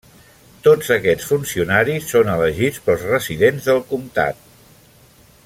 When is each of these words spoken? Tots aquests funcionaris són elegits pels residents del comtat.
Tots 0.67 0.87
aquests 0.95 1.27
funcionaris 1.31 2.07
són 2.13 2.33
elegits 2.37 2.81
pels 2.87 3.05
residents 3.11 3.69
del 3.69 3.85
comtat. 3.93 4.43